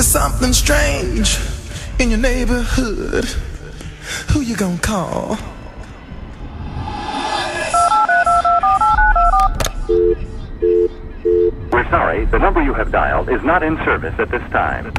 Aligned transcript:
There's 0.00 0.08
something 0.08 0.54
strange 0.54 1.38
in 1.98 2.08
your 2.08 2.18
neighborhood. 2.18 3.26
Who 4.30 4.40
you 4.40 4.56
gonna 4.56 4.78
call? 4.78 5.36
We're 11.70 11.90
sorry, 11.90 12.24
the 12.24 12.38
number 12.38 12.62
you 12.62 12.72
have 12.72 12.90
dialed 12.90 13.28
is 13.28 13.42
not 13.42 13.62
in 13.62 13.76
service 13.84 14.14
at 14.18 14.30
this 14.30 14.40
time. 14.50 14.90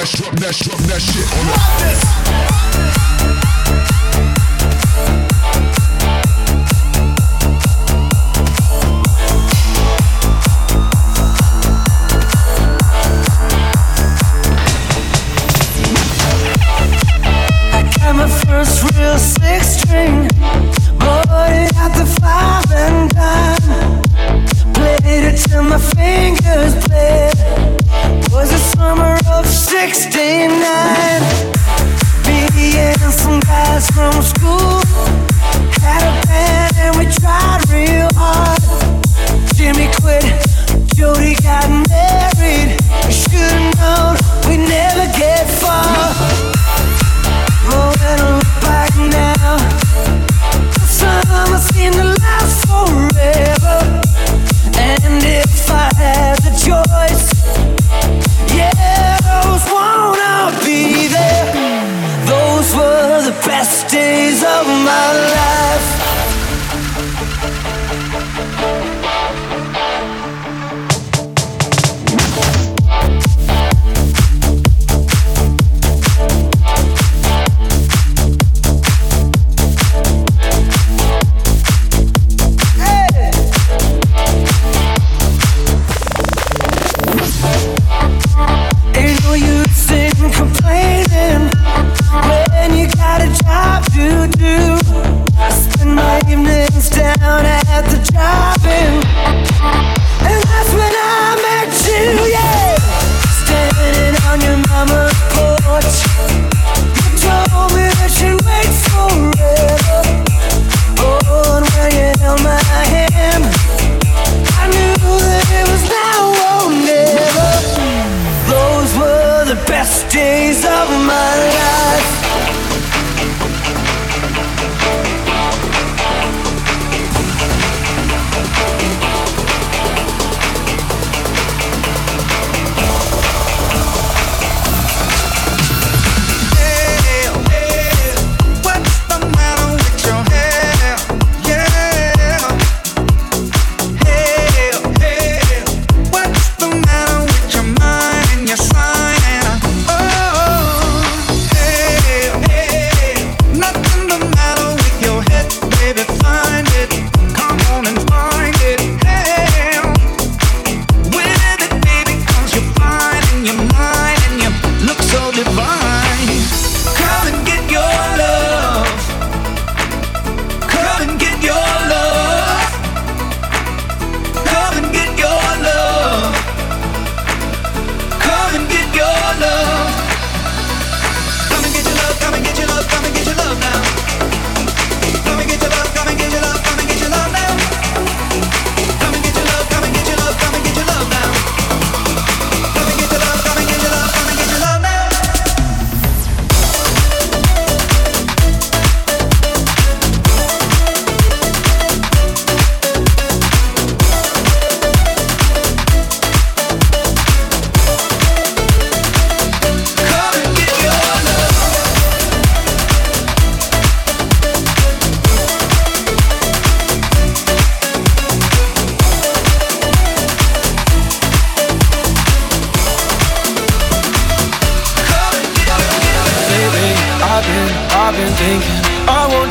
That, 0.00 0.16
drop 0.16 0.34
that, 0.40 0.54
drop 0.56 0.78
that 0.88 1.00
shit 1.02 1.28
on 1.36 1.46
the 3.44 3.49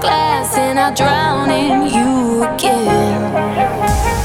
Glass, 0.00 0.56
and 0.56 0.78
I 0.78 0.92
drown 0.94 1.50
in 1.50 1.86
you 1.94 2.44
again. 2.44 4.15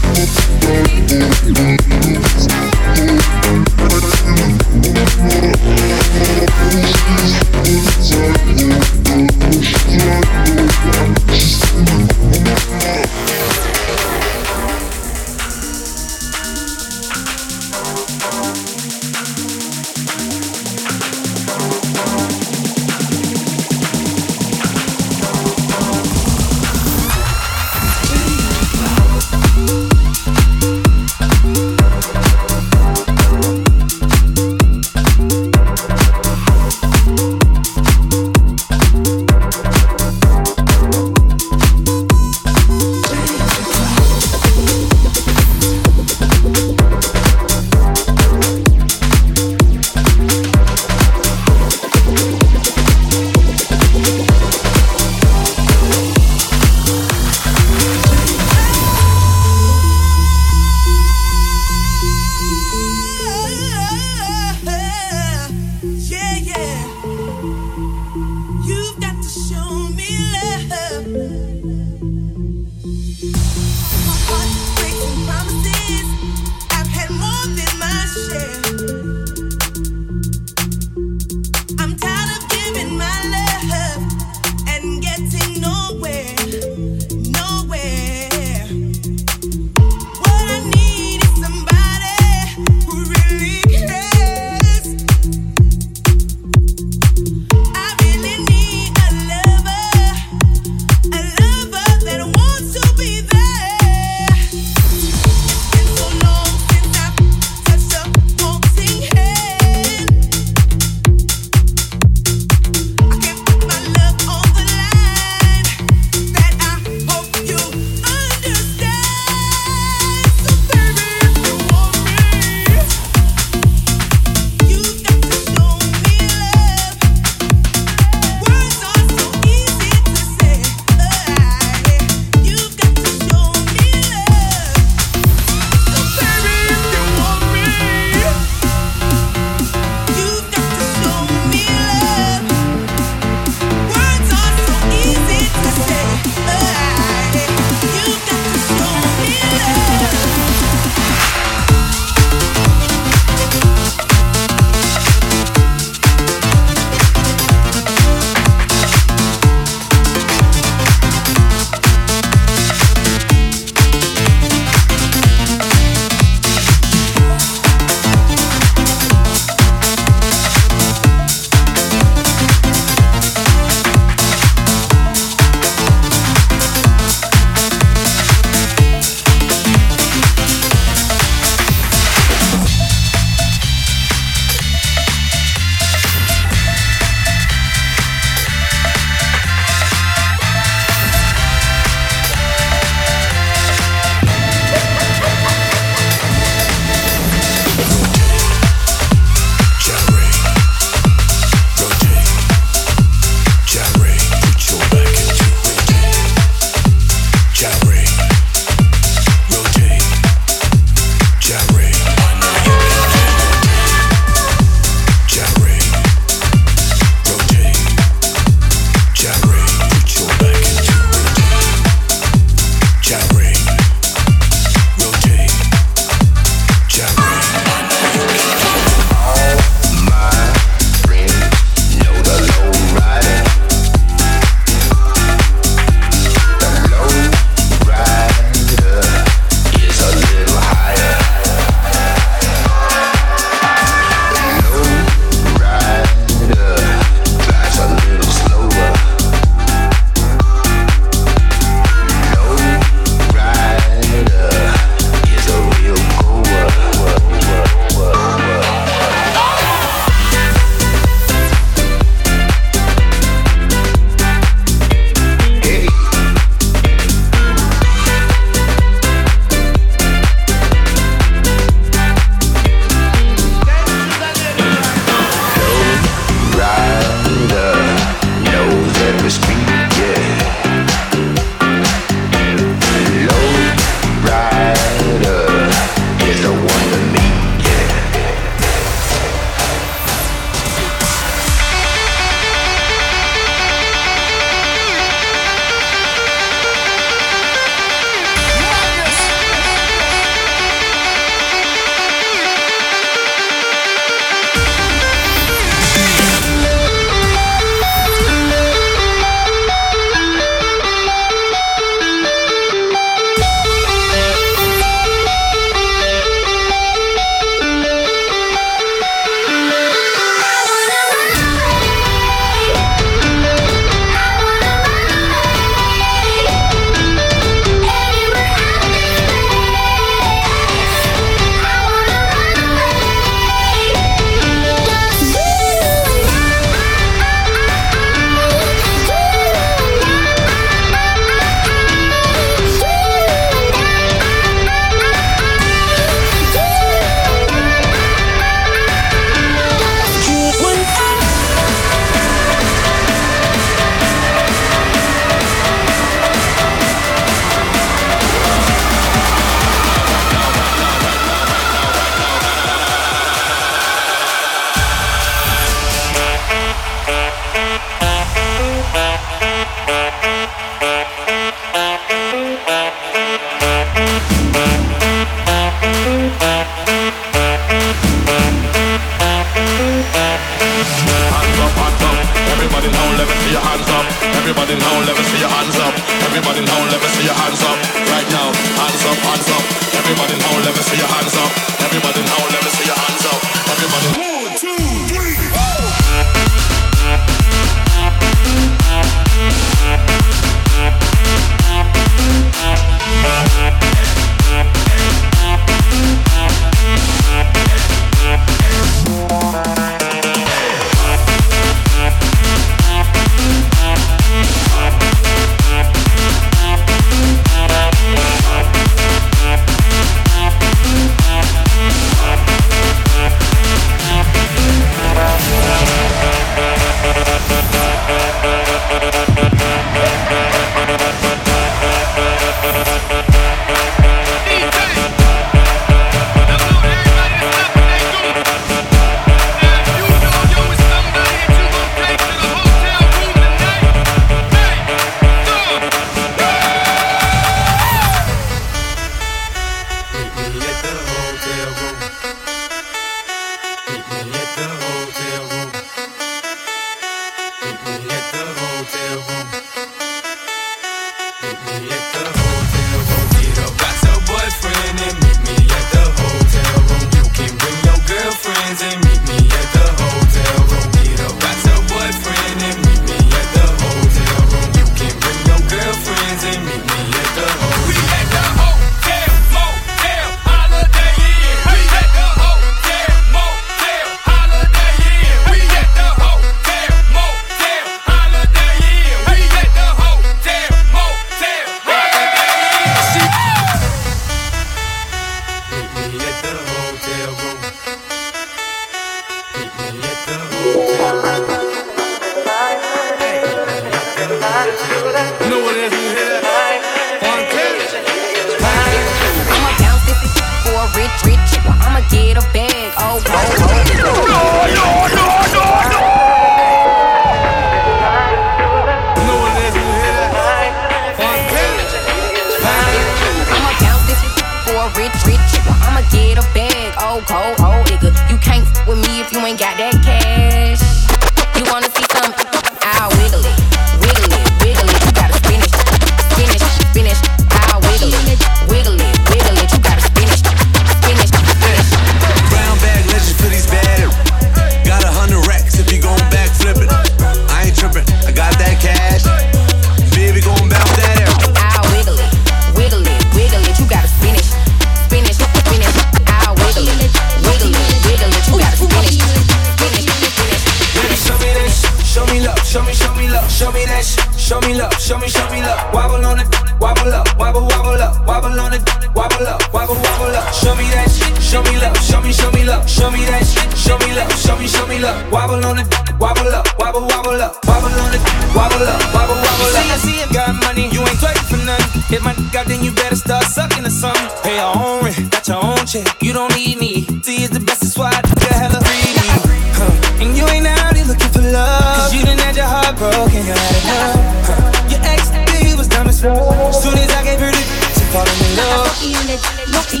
Show 574.70 574.86
me, 574.86 574.96
show 574.96 575.06
love. 575.06 575.32
Wobble 575.32 575.64
on 575.66 575.78
it, 575.78 575.86
wobble 576.18 576.48
up, 576.54 576.66
wobble, 576.78 577.02
wobble 577.02 577.42
up, 577.42 577.58
wobble 577.66 577.90
on 577.90 578.14
it, 578.14 578.22
wobble 578.54 578.86
up, 578.86 579.00
wobble, 579.14 579.34
wobble 579.34 579.66
up. 579.66 579.74
See, 579.74 579.90
I 579.90 579.98
see 579.98 580.16
you 580.22 580.28
got 580.32 580.54
money, 580.62 580.88
you 580.94 581.00
ain't 581.02 581.18
twerking 581.18 581.46
for 581.50 581.60
nothing. 581.66 582.02
Hit 582.06 582.22
my 582.22 582.34
dick 582.34 582.54
out, 582.54 582.66
then 582.66 582.82
you 582.84 582.92
better 582.92 583.16
start 583.16 583.44
sucking 583.44 583.84
or 583.84 583.90
something. 583.90 584.28
Pay 584.42 584.56
your 584.56 584.72
own 584.76 585.04
rent, 585.04 585.30
got 585.30 585.48
your 585.48 585.62
own 585.64 585.82
check, 585.86 586.06
you 586.22 586.32
don't 586.32 586.54
need 586.54 586.78
me. 586.78 587.04
See, 587.22 587.42
it's 587.42 587.52
the 587.52 587.60
best, 587.60 587.80
that's 587.82 587.98
why 587.98 588.10
I 588.14 588.22
got 588.22 588.54
hella 588.62 588.80
greedy. 588.86 589.26
Huh. 589.74 590.22
And 590.22 590.36
you 590.36 590.46
ain't 590.48 590.66
out 590.66 590.94
here 590.96 591.06
looking 591.06 591.30
for 591.30 591.42
love. 591.42 592.06
Cause 592.06 592.14
you 592.14 592.24
done 592.24 592.38
had 592.38 592.56
your 592.56 592.66
heart 592.66 592.96
broken, 592.96 593.42
you 593.42 593.54
had 593.54 593.74
enough. 593.82 594.16
Huh. 594.46 594.88
Your 594.90 595.00
ex, 595.02 595.30
he 595.64 595.74
was 595.74 595.88
dumb 595.88 596.08
as 596.08 596.20
fuck. 596.20 596.74
Soon 596.74 596.98
as 596.98 597.10
I 597.10 597.24
gave 597.24 597.40
her 597.40 597.50
the 597.50 597.62
she 597.96 598.04
fall 598.12 598.26
in 598.26 598.56
love. 598.56 600.00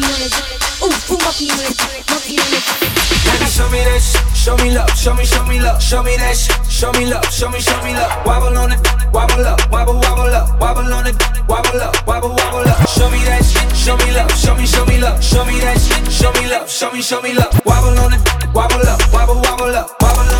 Baby, 3.30 3.46
show 3.46 3.68
me 3.70 3.84
that 3.84 4.00
sh- 4.02 4.29
show 4.40 4.56
me 4.56 4.70
love, 4.74 4.88
show 4.96 5.14
me, 5.14 5.24
show 5.24 5.44
me 5.44 5.60
love, 5.60 5.82
show 5.82 6.02
me 6.02 6.16
that 6.16 6.36
sh- 6.36 6.48
show 6.68 6.90
me 6.92 7.04
love, 7.06 7.24
show 7.32 7.50
me, 7.50 7.60
show 7.60 7.76
me 7.84 7.92
love. 7.92 8.10
Wobble 8.26 8.56
on 8.56 8.72
it, 8.72 8.80
wobble 9.12 9.44
up, 9.44 9.60
wobble, 9.70 9.94
wobble 10.00 10.32
up, 10.32 10.58
wobble 10.60 10.92
on 10.92 11.06
it, 11.06 11.16
wobble 11.48 11.80
up, 11.80 11.94
wobble, 12.06 12.30
wobble 12.30 12.68
up. 12.68 12.88
Show 12.88 13.10
me 13.10 13.18
that 13.28 13.44
sh- 13.44 13.60
show 13.76 13.96
me 13.96 14.12
love, 14.16 14.30
show 14.32 14.54
me, 14.56 14.66
show 14.66 14.84
me 14.86 14.98
love, 14.98 15.22
show 15.22 15.44
me 15.44 15.60
that 15.60 15.76
sh- 15.78 16.08
show 16.10 16.32
me 16.32 16.48
love, 16.48 16.68
show 16.70 16.90
me, 16.90 17.02
show 17.02 17.20
me 17.20 17.34
love. 17.34 17.52
Wobble 17.66 17.98
on 18.00 18.14
it, 18.14 18.20
wobble 18.54 18.80
up, 18.88 19.00
wobble, 19.12 19.36
wobble 19.44 19.74
up, 19.76 19.90
wobble 20.00 20.24
on 20.24 20.39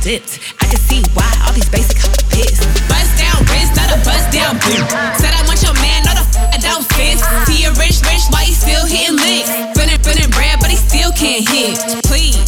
dipped. 0.00 0.40
I 0.60 0.64
can 0.64 0.80
see 0.88 1.04
why 1.12 1.28
all 1.44 1.52
these 1.52 1.68
basic 1.68 2.00
hoes 2.00 2.16
pissed. 2.32 2.64
Bust 2.88 3.12
down 3.20 3.36
wrist, 3.52 3.76
not 3.76 3.92
a 3.92 4.00
bust 4.00 4.32
down 4.32 4.56
boot. 4.56 4.84
Said 5.20 5.32
I 5.36 5.44
want 5.44 5.60
your 5.60 5.76
man, 5.76 6.04
not 6.08 6.16
a 6.16 6.24
f- 6.24 6.56
I 6.56 6.58
don't 6.58 6.84
fit. 6.96 7.20
See 7.44 7.68
a 7.68 7.72
rich, 7.76 8.00
rich, 8.08 8.24
why 8.32 8.48
he 8.48 8.52
still 8.56 8.84
hitting 8.88 9.16
licks? 9.20 9.48
Spinning, 9.76 10.00
spinning 10.00 10.30
bread, 10.32 10.56
but 10.60 10.72
he 10.72 10.76
still 10.80 11.12
can't 11.12 11.44
hit. 11.44 11.76
Please. 12.08 12.40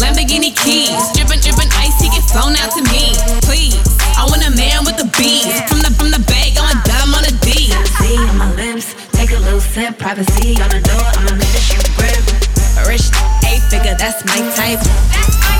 Lamborghini 0.00 0.50
keys, 0.58 0.98
drippin', 1.14 1.38
drippin' 1.38 1.70
ice, 1.78 1.94
he 2.02 2.10
get 2.10 2.24
flown 2.34 2.56
out 2.58 2.74
to 2.74 2.82
me. 2.90 3.14
Please, 3.46 3.78
I 4.18 4.26
want 4.26 4.42
a 4.42 4.50
man 4.50 4.82
with 4.82 4.98
the 4.98 5.06
bees. 5.14 5.54
From 5.70 5.84
the 5.86 5.92
from 5.94 6.10
the 6.10 6.22
bag, 6.26 6.58
going 6.58 6.80
dumb 6.82 7.14
on 7.14 7.22
the 7.22 7.34
D. 7.46 7.70
See 8.02 8.18
on 8.26 8.38
my 8.38 8.50
lips, 8.58 8.96
take 9.14 9.30
a 9.30 9.38
little 9.38 9.60
sip. 9.62 9.98
Privacy 9.98 10.58
on 10.58 10.70
the 10.74 10.80
door, 10.82 11.06
I'ma 11.14 11.38
make 11.38 11.52
this 11.54 11.62
shit 11.62 11.86
grip. 11.94 12.24
Rich, 12.88 13.14
eight 13.46 13.62
figure, 13.70 13.94
that's 13.94 14.24
my 14.26 14.40
type. 14.58 14.80
That's 14.82 14.88
my 14.90 14.90
type. 14.90 15.42
That's 15.42 15.51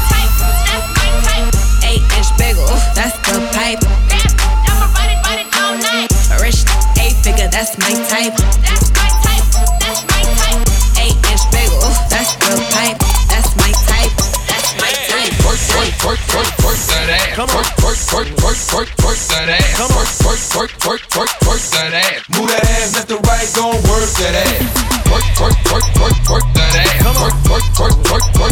that's 7.62 7.78
my 7.78 7.94
type. 8.10 8.34
That's 8.66 8.90
my 8.90 9.06
type, 9.22 9.46
that's 9.78 10.02
my 10.10 10.22
type. 10.34 10.66
Eight 10.98 11.14
inch 11.30 11.44
bagel, 11.54 11.78
that's 12.10 12.34
the 12.42 12.58
pipe. 12.74 12.98
That's 13.30 13.54
my 13.54 13.70
type, 13.86 14.10
that's 14.50 14.74
my 14.82 14.90
type. 15.06 15.30
Work, 15.46 15.62
work, 15.70 15.94
work, 16.02 16.22
work, 16.34 16.50
work 16.66 16.80
that 16.90 17.06
ass. 17.14 17.38
Come 17.38 17.50
on. 17.54 17.62
Work, 17.86 18.02
work, 18.10 18.30
work, 18.42 18.58
work, 18.74 18.90
work 19.06 19.20
that 19.30 19.46
ass. 19.46 19.78
Come. 19.78 19.94
Work, 19.94 20.10
work, 20.26 20.42
work, 20.58 21.02
work, 21.14 21.30
work 21.46 21.62
that 21.78 21.94
ass. 21.94 22.26
Move 22.34 22.50
that 22.50 22.66
ass 22.66 22.98
left 22.98 23.08
to 23.14 23.18
right, 23.30 23.46
gon' 23.54 23.78
work 23.86 24.10
that 24.10 24.42
ass. 24.42 24.58
Work, 25.06 25.26
work, 25.38 25.58
work, 25.70 25.86
work, 26.02 26.18
work 26.34 26.46
that 26.58 26.74
ass. 26.82 26.98
Come 26.98 27.14
on. 27.14 27.30
Work, 27.46 27.62
work, 27.78 27.94
work, 27.94 28.10
work, 28.10 28.26
work. 28.42 28.51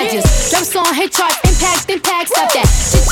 I 0.00 0.08
just 0.08 0.50
drop 0.50 0.64
song, 0.64 0.94
hit 0.94 1.12
charts, 1.12 1.36
impact, 1.44 1.90
impact, 1.90 2.30
stop 2.30 2.50
that. 2.54 3.09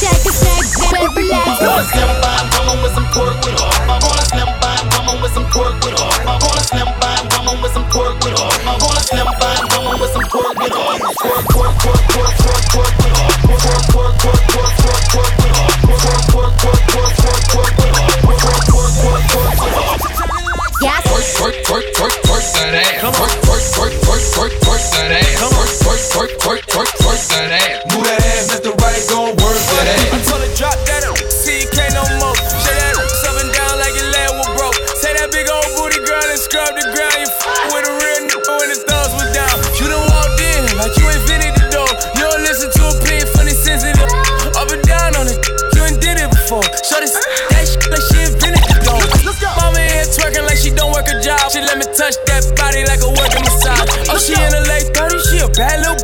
Body 52.79 52.87
like 52.87 53.03
a 53.03 53.11
working 53.11 53.43
massage. 53.43 53.91
Oh, 54.11 54.18
she 54.18 54.35
in 54.35 54.53
her 54.55 54.64
late 54.70 54.87
30s, 54.95 55.22
she 55.31 55.39
a 55.43 55.49
bad 55.51 55.83
little. 55.83 55.99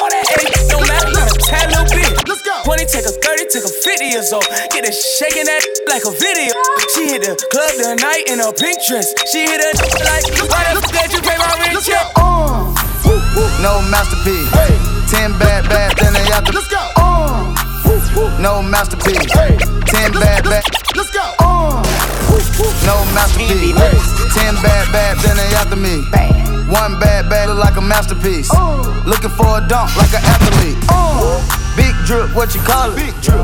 All 0.00 0.08
that 0.08 0.26
eight 0.40 0.54
don't 0.70 0.86
matter, 0.86 1.10
not 1.12 1.28
a 1.28 1.36
tad 1.42 1.68
little 1.74 1.90
bit. 1.90 2.14
Let's 2.28 2.42
go. 2.42 2.54
20 2.64 2.86
take 2.86 3.04
a 3.04 3.12
30, 3.12 3.50
take 3.50 3.66
a 3.66 3.68
50 3.68 4.04
years 4.04 4.32
old. 4.32 4.46
Get 4.70 4.86
it 4.86 4.94
shaking 4.94 5.44
that 5.44 5.62
like 5.90 6.06
a 6.06 6.12
video. 6.14 6.54
She 6.94 7.10
hit 7.10 7.26
the 7.26 7.34
club 7.50 7.74
tonight 7.76 8.24
in 8.30 8.40
a 8.40 8.52
pink 8.54 8.78
dress. 8.86 9.12
She 9.28 9.44
hit 9.44 9.60
a 9.60 9.70
like, 10.06 10.24
why 10.48 10.72
the 10.72 10.80
f 10.80 10.88
did 10.88 11.12
you 11.12 11.20
pay 11.20 11.36
my 11.36 11.52
rent 11.58 11.82
check? 11.84 12.06
No 13.60 13.82
masterpiece. 13.92 14.48
Ten 15.10 15.36
bad, 15.36 15.68
bad, 15.68 15.96
then 15.98 16.14
they 16.14 16.24
after. 16.32 16.52
Let's 16.52 16.68
go. 16.68 16.80
Uh, 16.96 17.52
no 18.40 18.62
masterpiece. 18.62 19.26
Ten 19.90 20.12
bad, 20.12 20.44
bad. 20.44 20.64
Let's 20.96 21.10
go. 21.10 21.34
Uh, 21.40 21.89
No 22.86 23.04
masterpiece. 23.14 23.74
Ten 24.34 24.54
bad, 24.62 24.92
bad, 24.92 25.18
then 25.18 25.36
they 25.36 25.54
after 25.54 25.76
me. 25.76 26.04
One 26.70 26.98
bad, 27.00 27.28
bad, 27.28 27.48
look 27.48 27.58
like 27.58 27.76
a 27.76 27.80
masterpiece. 27.80 28.50
Looking 29.06 29.30
for 29.30 29.58
a 29.58 29.66
dunk 29.68 29.96
like 29.96 30.12
an 30.14 30.22
athlete. 30.22 30.78
Big 31.76 31.94
drip, 32.06 32.34
what 32.34 32.54
you 32.54 32.60
call 32.60 32.92
it? 32.92 32.96
Big 32.96 33.14
drip. 33.22 33.40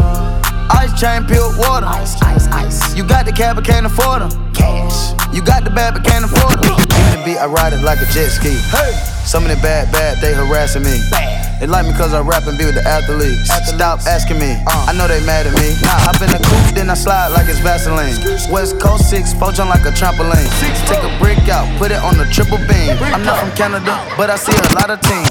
Ice 0.70 0.98
chain, 1.00 1.24
peeled 1.26 1.56
water. 1.58 1.86
Ice, 1.86 2.20
ice, 2.22 2.46
ice. 2.48 2.94
You 2.94 3.04
got 3.04 3.26
the 3.26 3.32
cab, 3.32 3.56
but 3.56 3.64
can't 3.64 3.86
afford 3.86 4.22
them. 4.22 4.45
Cash. 4.56 5.12
You 5.32 5.42
got 5.44 5.64
the 5.64 5.70
bad, 5.70 5.94
but 5.94 6.04
can't 6.04 6.24
afford 6.24 6.64
them. 6.64 6.76
Give 6.80 6.88
me 6.88 7.12
the 7.12 7.22
beat, 7.24 7.38
I 7.38 7.46
ride 7.46 7.72
it 7.72 7.84
like 7.84 8.00
a 8.00 8.08
jet 8.10 8.32
ski. 8.32 8.56
Hey. 8.72 8.92
Some 9.28 9.44
of 9.44 9.50
the 9.50 9.60
bad, 9.60 9.92
bad, 9.92 10.18
they 10.24 10.32
harassing 10.32 10.82
me. 10.82 10.96
Bad. 11.10 11.60
They 11.60 11.66
like 11.66 11.86
me 11.86 11.92
cause 11.96 12.12
I 12.12 12.20
rap 12.20 12.46
and 12.46 12.56
be 12.56 12.64
with 12.64 12.76
the 12.76 12.84
athletes. 12.84 13.48
Stop 13.48 14.04
asking 14.04 14.38
me, 14.38 14.60
uh. 14.68 14.86
I 14.88 14.92
know 14.92 15.08
they 15.08 15.24
mad 15.24 15.48
at 15.48 15.56
me. 15.56 15.72
Nah, 15.80 15.96
hop 16.04 16.20
in 16.20 16.28
the 16.28 16.40
coupe, 16.40 16.76
then 16.76 16.90
I 16.90 16.94
slide 16.94 17.32
like 17.32 17.48
it's 17.48 17.60
Vaseline. 17.60 18.12
West 18.52 18.78
Coast 18.78 19.08
6, 19.08 19.32
four 19.40 19.52
jump 19.52 19.72
like 19.72 19.84
a 19.88 19.92
trampoline. 19.96 20.44
Six, 20.60 20.76
Take 20.84 21.00
a 21.00 21.12
brick 21.18 21.48
out, 21.48 21.64
put 21.80 21.90
it 21.90 22.00
on 22.04 22.20
the 22.20 22.28
triple 22.28 22.60
beam. 22.68 22.92
I'm 23.00 23.24
not 23.24 23.40
from 23.40 23.52
Canada, 23.56 23.96
but 24.16 24.28
I 24.28 24.36
see 24.36 24.52
a 24.52 24.68
lot 24.76 24.92
of 24.92 25.00
teams. 25.00 25.28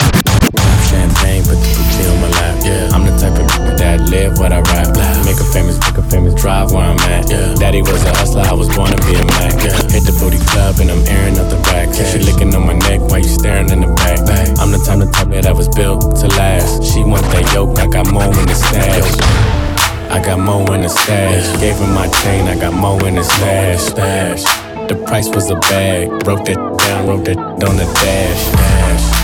Champagne, 0.90 1.46
put 1.46 1.62
the 1.62 1.70
booty 1.78 2.04
on 2.10 2.18
my 2.22 2.30
lap. 2.42 2.58
Yeah, 2.66 2.94
I'm 2.94 3.06
the 3.06 3.14
type 3.22 3.38
of 3.38 3.48
that 3.78 4.02
live 4.10 4.38
what 4.42 4.52
I 4.52 4.66
rap. 4.74 4.90
Make 5.26 5.38
a 5.38 5.48
famous, 5.54 5.78
drive 6.46 6.72
where 6.72 6.86
I'm 6.86 7.00
at. 7.10 7.28
Yeah, 7.28 7.56
daddy 7.56 7.82
was 7.82 8.06
a 8.06 8.14
hustler, 8.14 8.44
I 8.46 8.54
was 8.54 8.70
born 8.76 8.92
to 8.92 9.02
be 9.08 9.18
a 9.18 9.26
Mac. 9.34 9.58
Yeah, 9.66 9.74
hit 9.90 10.06
the 10.06 10.14
booty 10.22 10.38
club 10.38 10.78
and 10.78 10.92
I'm 10.94 11.02
airing 11.10 11.40
up 11.42 11.50
the 11.50 11.58
back. 11.66 11.90
Yeah, 11.98 12.06
she 12.06 12.20
licking 12.20 12.54
on 12.54 12.68
my 12.68 12.78
neck 12.86 13.02
while 13.10 13.18
you 13.18 13.32
staring 13.42 13.72
in 13.72 13.82
the 13.82 13.90
back. 13.98 14.22
I'm 14.62 14.70
the 14.70 14.78
type 14.78 15.02
of 15.02 15.12
type 15.12 15.30
that 15.30 15.48
I 15.48 15.52
was 15.52 15.68
built 15.70 16.16
to 16.22 16.28
last. 16.38 16.86
She 16.86 17.02
want 17.02 17.26
that 17.34 17.52
yoke, 17.52 17.80
I 17.80 17.88
got 17.88 18.06
more 18.14 18.30
in 18.30 18.46
the 18.46 18.54
stash. 18.54 19.10
I 20.14 20.22
got 20.22 20.38
more 20.38 20.70
in 20.76 20.82
the 20.82 20.90
stash. 20.90 21.50
Gave 21.60 21.78
her 21.82 21.88
my 21.88 22.08
chain, 22.22 22.46
I 22.46 22.56
got 22.60 22.74
more 22.74 23.02
in 23.08 23.16
the 23.16 23.24
stash. 23.24 23.82
Stash. 23.82 24.44
The 24.88 25.02
price 25.08 25.30
was 25.30 25.50
a 25.50 25.58
bag. 25.74 26.10
Broke 26.24 26.46
that 26.46 26.62
down, 26.78 27.08
wrote 27.08 27.26
that 27.26 27.40
on 27.40 27.76
the 27.82 27.90
dash. 28.06 28.42
Dash. 28.54 29.15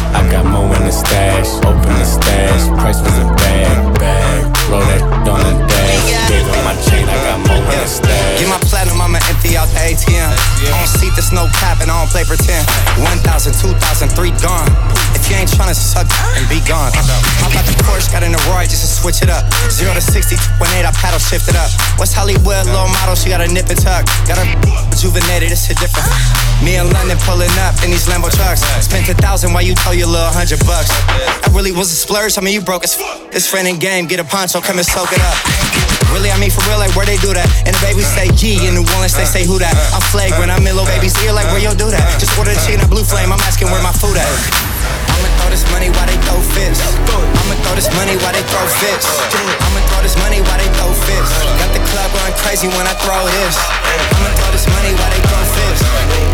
Switch 19.02 19.26
it 19.26 19.34
up. 19.34 19.49
0 19.74 19.97
to 19.97 20.02
60, 20.02 20.38
2.8, 20.62 20.86
I 20.86 20.93
paddle 20.93 21.18
shift 21.18 21.49
it 21.49 21.58
up. 21.58 21.74
West 21.97 22.14
Hollywood, 22.14 22.70
little 22.70 22.86
model, 23.02 23.18
she 23.18 23.34
got 23.34 23.41
a 23.41 23.49
nip 23.49 23.66
and 23.74 23.82
tuck. 23.82 24.06
Got 24.30 24.38
her 24.38 24.45
rejuvenated, 24.93 25.49
it's 25.49 25.66
a 25.74 25.76
different. 25.82 26.06
Me 26.62 26.78
in 26.78 26.86
London 26.93 27.18
pulling 27.26 27.49
up 27.66 27.74
in 27.82 27.89
these 27.89 28.06
Lambo 28.06 28.30
trucks. 28.30 28.62
Spent 28.86 29.10
a 29.10 29.18
thousand 29.18 29.58
while 29.58 29.66
you 29.66 29.74
told 29.74 29.97
your 29.97 30.06
little 30.06 30.30
hundred 30.30 30.62
bucks. 30.70 30.93
That 31.41 31.49
really 31.49 31.74
was 31.74 31.89
a 31.89 31.97
splurge, 31.97 32.38
I 32.38 32.45
mean, 32.45 32.54
you 32.54 32.62
broke 32.62 32.86
as 32.86 32.93
f. 32.93 33.02
It's 33.34 33.49
friend 33.49 33.66
and 33.66 33.82
game, 33.82 34.06
get 34.06 34.22
a 34.22 34.28
poncho, 34.28 34.62
come 34.62 34.78
and 34.78 34.86
soak 34.86 35.10
it 35.10 35.22
up. 35.26 35.38
Really, 36.14 36.30
I 36.30 36.38
mean, 36.38 36.54
for 36.54 36.62
real, 36.70 36.78
like 36.78 36.93
where 36.93 37.10
they 37.10 37.18
do 37.18 37.34
that. 37.34 37.49
And 37.66 37.74
the 37.74 37.82
baby 37.82 38.06
say 38.06 38.30
G, 38.38 38.70
in 38.70 38.78
New 38.78 38.86
Orleans, 38.93 39.18
they 39.18 39.26
say 39.26 39.49
who 39.49 39.58
that. 39.58 39.74
I'm 39.97 40.04
flagrant, 40.14 40.54
I'm 40.54 40.62
in 40.62 40.78
little 40.78 40.86
baby's 40.86 41.18
ear, 41.26 41.34
like 41.34 41.49
where 41.49 41.64
you 41.64 41.74
do 41.74 41.89
that. 41.89 42.06
Just 42.22 42.38
order 42.38 42.54
the 42.54 42.62
chicken, 42.62 42.86
a 42.86 42.88
blue 42.88 43.08
flame, 43.08 43.34
I'm 43.34 43.41
asking 43.49 43.74
where 43.74 43.82
my 43.82 43.95
food 43.95 44.14
at. 44.20 44.30
I'ma 45.12 45.30
throw 45.38 45.49
this 45.51 45.66
money 45.72 45.89
while 45.91 46.07
they 46.07 46.18
throw 46.24 46.39
fists. 46.55 46.95
I'ma 47.12 47.55
throw 47.64 47.76
this 47.76 47.89
money 47.95 48.16
while 48.18 48.34
they 48.34 48.43
throw 48.47 48.66
fists. 48.80 49.12
I'ma 49.36 49.80
throw 49.91 50.01
this 50.03 50.16
money 50.24 50.39
while 50.41 50.59
they 50.59 50.70
throw 50.80 50.91
fists. 50.93 51.36
Got 51.59 51.72
the 51.76 51.84
club 51.91 52.09
going 52.16 52.36
crazy 52.39 52.68
when 52.72 52.86
I 52.88 52.95
throw 53.03 53.24
this. 53.28 53.55
I'ma 54.16 54.30
throw 54.39 54.51
this 54.55 54.68
money 54.72 54.91
while 54.95 55.12
they 55.12 55.22
throw 55.28 55.43
fists. 55.55 55.84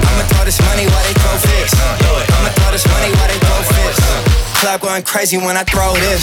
I'ma 0.08 0.24
throw 0.30 0.44
this 0.46 0.60
money 0.62 0.86
while 0.86 1.06
they 1.06 1.16
throw 1.18 1.36
fists. 1.42 1.78
I'ma 1.78 2.50
throw 2.58 2.72
this 2.72 2.86
money 2.88 3.10
while 3.18 3.30
they 3.30 3.40
throw 3.42 3.62
fists. 3.76 4.06
Club 4.62 4.82
going 4.82 5.04
crazy 5.04 5.38
when 5.38 5.58
I 5.58 5.64
throw 5.64 5.94
this. 5.98 6.22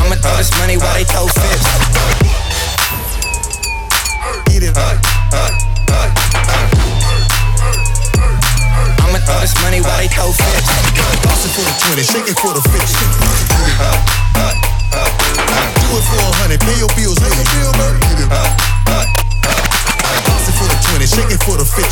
I'ma 0.00 0.14
throw 0.22 0.36
this 0.36 0.50
money 0.58 0.76
while 0.76 0.94
they 0.94 1.04
throw 1.04 1.26
fists. 1.26 1.83
Up. 4.64 4.80
I'ma 9.04 9.20
throw 9.28 9.36
this 9.44 9.52
money 9.60 9.84
while 9.84 10.00
they 10.00 10.08
throw 10.08 10.32
fists. 10.32 10.72
Toss 11.20 11.44
for 11.52 11.60
the 11.60 11.74
20, 11.92 12.00
shake 12.00 12.32
it 12.32 12.38
for 12.40 12.56
the 12.56 12.64
50. 12.64 12.72
Do 12.72 12.80
it 15.92 16.04
for 16.08 16.16
a 16.16 16.32
hundred, 16.40 16.64
pay 16.64 16.80
your 16.80 16.88
bills, 16.96 17.20
pay 17.20 17.28
your 17.28 17.44
bill, 17.44 17.76
man. 17.76 18.00
Toss 20.24 20.48
for 20.56 20.64
the 20.64 20.80
20, 20.96 21.12
shake 21.12 21.28
it 21.28 21.44
for 21.44 21.60
the 21.60 21.68
50. 21.68 21.76
Do 21.76 21.84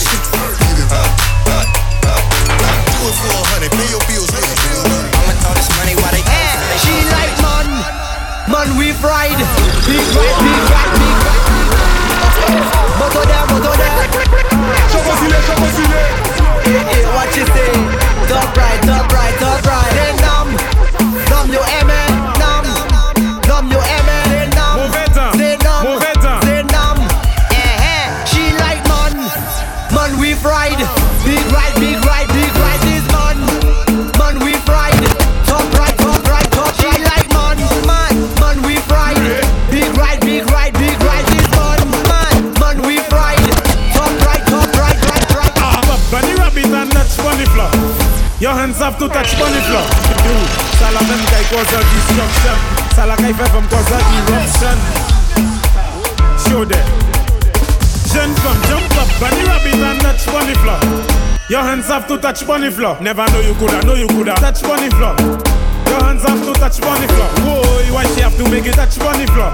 it 3.04 3.16
for 3.20 3.36
a 3.36 3.42
hundred, 3.52 3.68
pay 3.76 3.88
your 3.92 4.00
bills, 4.08 4.32
pay 4.32 4.40
your. 4.48 4.88
I'ma 5.12 5.36
throw 5.44 5.60
money 5.76 5.92
while 6.00 6.16
they. 6.16 6.24
She 6.80 7.04
like 7.12 7.36
man, 7.44 7.68
man 8.48 8.80
we 8.80 8.96
ride, 9.04 9.36
big 9.84 10.00
ride, 10.16 10.40
big 10.40 10.56
ride, 10.72 10.88
big 10.96 11.20
ride. 11.20 12.01
Moto 12.98 13.20
there, 13.24 13.46
moto 13.48 13.72
there. 13.80 13.92
Show 14.90 15.00
us 15.12 15.21
Your 61.52 61.60
hands 61.60 61.88
have 61.88 62.08
to 62.08 62.16
touch 62.16 62.46
bunny 62.46 62.70
floor. 62.70 62.96
Never 63.02 63.26
know 63.26 63.40
you 63.40 63.52
coulda, 63.56 63.84
know 63.84 63.92
you 63.92 64.08
coulda 64.08 64.32
touch 64.36 64.62
bunny 64.62 64.88
floor. 64.88 65.14
Your 65.20 66.02
hands 66.02 66.22
have 66.22 66.42
to 66.46 66.52
touch 66.54 66.80
bunny 66.80 67.06
floor. 67.06 67.28
Whoa, 67.44 67.92
why 67.92 68.06
she 68.14 68.22
have 68.22 68.34
to 68.38 68.48
make 68.48 68.64
it 68.64 68.72
touch 68.72 68.98
bunny 68.98 69.26
floor? 69.26 69.52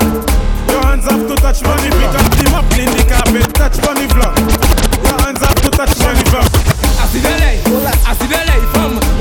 Your 0.70 0.86
hands 0.86 1.10
have 1.10 1.26
to 1.26 1.34
touch 1.34 1.60
bunny 1.60 1.90
floor. 1.90 2.12
Pick 2.38 2.54
up 2.54 2.68
the 2.68 2.74
clean 2.76 2.90
the 2.94 3.02
carpet, 3.02 3.52
touch 3.52 3.82
bunny 3.82 4.06
floor. 4.14 4.57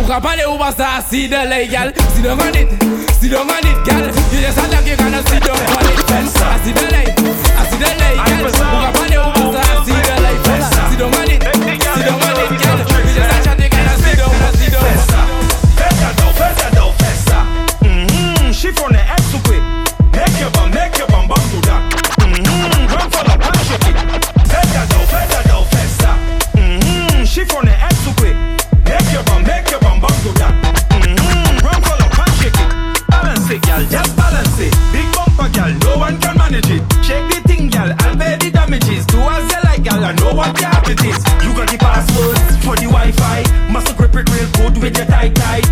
Kwa 0.08 0.22
pale 0.22 0.45
ou 0.47 0.58
pa 0.58 0.72
sa 0.72 1.01
sit 1.03 1.30
down 1.32 1.49
like 1.49 1.70
gal. 1.70 1.91
Sit 2.16 2.24
down 2.24 2.39
on 2.39 2.55
it, 2.55 2.70
sit 3.20 3.30
down 3.30 3.49
on 3.49 3.84
gal 3.84 4.05
You 4.32 4.39
just 4.39 4.58
act 4.58 4.72
like 4.72 4.88
you 4.88 4.95
gonna 4.95 5.22
sit 5.28 5.43
down 5.43 5.60
on 5.60 5.84
it 5.84 5.99
I 6.08 6.60
sit 6.64 6.76
down 6.76 6.91
like, 6.95 7.12
I 7.20 7.68
sit 7.68 7.80
down 7.84 7.97
like 7.99 8.16
gal 8.24 8.47
Kwa 8.55 8.91
pale 8.95 9.18
ou 9.20 9.51
pa 9.51 9.64
sa 9.64 9.84
sit 9.84 9.99
down 10.08 10.24
like 10.24 10.43
gal 10.47 10.64
Sit 10.89 10.99
down 10.99 11.14
on 11.14 11.30
it, 11.30 12.62
gal. 12.62 12.96
tie. 43.43 43.71
Muscle 43.71 43.95
grip 43.95 44.15
it 44.15 44.29
real 44.29 44.49
good 44.51 44.81
with 44.81 44.97
your 44.97 45.05
tight 45.05 45.35
tie. 45.35 45.66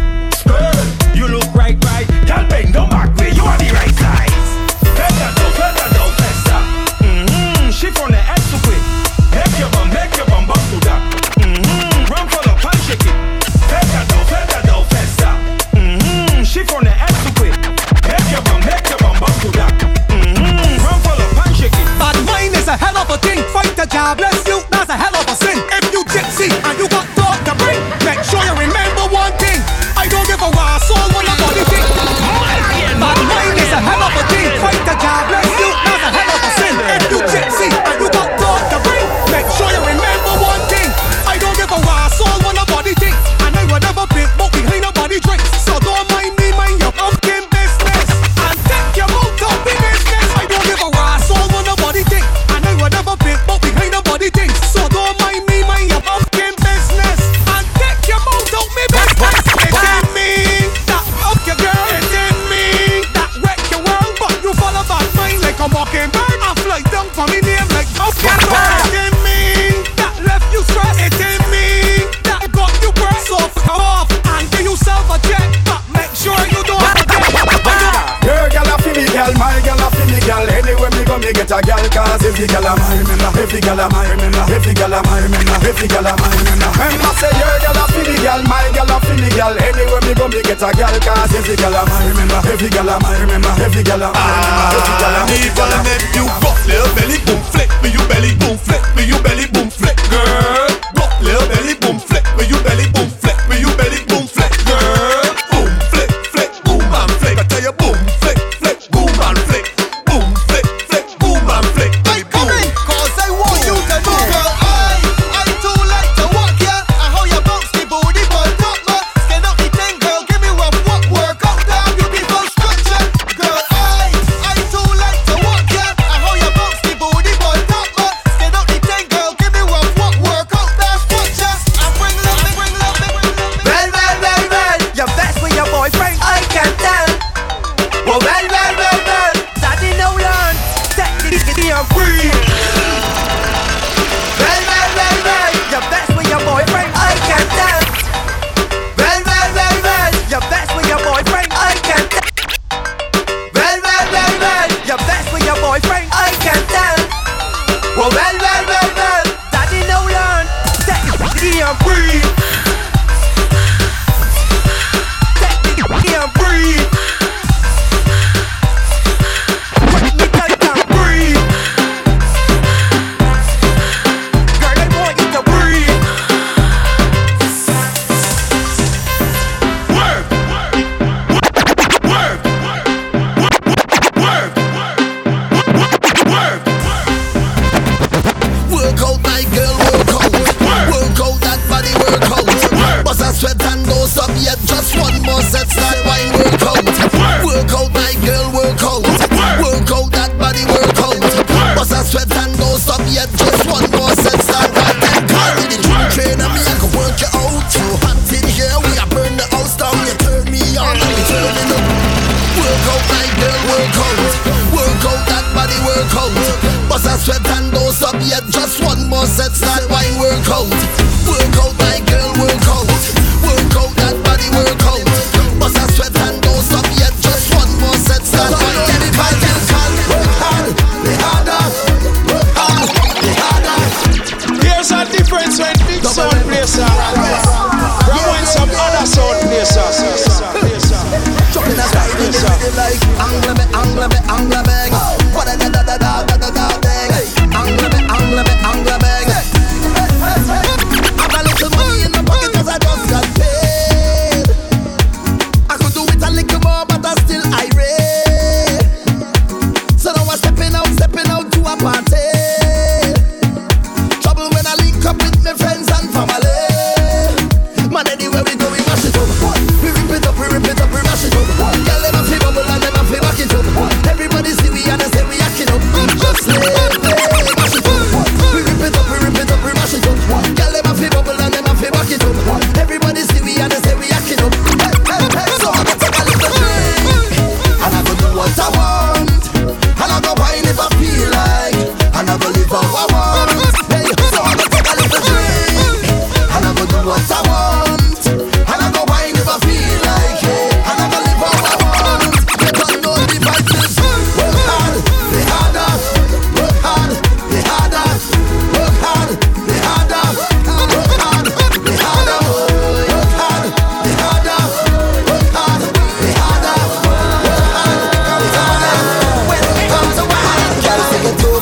Suelta 217.26 217.65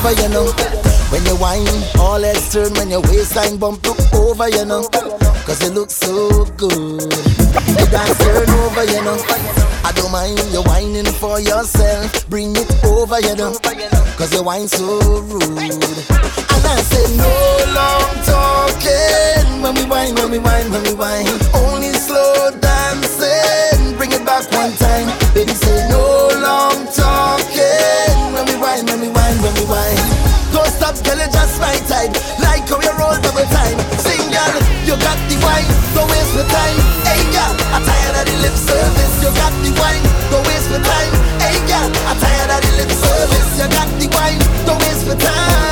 over, 0.04 0.22
you 0.22 0.30
know. 0.30 0.46
When 1.12 1.24
you 1.26 1.36
whine, 1.36 1.68
all 2.00 2.22
heads 2.22 2.52
turn 2.52 2.74
when 2.74 2.90
your 2.90 3.02
waistline 3.02 3.58
bump 3.58 3.86
look 3.86 4.00
over, 4.14 4.50
you 4.50 4.66
know. 4.66 4.84
Cause 5.46 5.62
you 5.64 5.70
look 5.70 5.90
so 5.90 6.46
good. 6.58 7.02
You 7.04 7.86
dance 7.92 8.18
turn 8.20 8.50
over, 8.50 8.84
you 8.84 9.02
know. 9.04 9.18
I 9.84 9.92
don't 9.96 10.12
mind 10.12 10.40
you 10.52 10.62
whining 10.64 11.06
for 11.06 11.40
yourself. 11.40 12.28
Bring 12.30 12.56
it 12.56 12.84
over, 12.84 13.20
you 13.22 13.36
know. 13.36 13.54
Cause 14.18 14.34
you 14.34 14.44
whine 14.44 14.68
so 14.68 15.00
rude. 15.00 15.62
And 15.62 16.64
I 16.68 16.82
say 16.92 17.06
no 17.16 17.34
long 17.78 18.12
talking. 18.28 19.62
When 19.62 19.76
we 19.76 19.86
whine, 19.86 20.16
when 20.16 20.32
we 20.32 20.40
whine, 20.40 20.72
when 20.72 20.84
we 20.84 20.94
whine. 20.94 21.28
Only 21.54 21.94
slow 21.94 22.52
dancing. 22.60 23.96
Bring 23.98 24.12
it 24.12 24.26
back 24.26 24.50
one 24.52 24.74
time. 24.74 25.08
Baby 25.34 25.54
say 25.54 25.88
no 25.90 26.13
you 34.94 35.00
got 35.00 35.18
the 35.28 35.36
wine, 35.42 35.66
don't 35.96 36.08
waste 36.10 36.36
my 36.36 36.46
time. 36.46 36.78
Hey 37.02 37.24
girl, 37.34 37.54
I'm 37.74 37.82
tired 37.82 38.16
of 38.20 38.26
the 38.30 38.36
lip 38.46 38.54
service. 38.54 39.14
You 39.24 39.32
got 39.34 39.54
the 39.66 39.72
wine, 39.82 40.04
don't 40.30 40.46
waste 40.46 40.70
my 40.70 40.78
time. 40.78 41.14
Hey 41.42 41.58
girl, 41.66 41.90
I'm 42.06 42.18
tired 42.22 42.52
of 42.54 42.62
the 42.62 42.72
lip 42.78 42.92
service. 42.92 43.50
You 43.58 43.68
got 43.74 43.90
the 43.98 44.08
wine, 44.14 44.40
don't 44.68 44.80
waste 44.86 45.08
my 45.08 45.16
time. 45.16 45.63